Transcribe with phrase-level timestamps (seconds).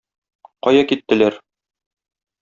[0.67, 1.37] Кая киттеләр?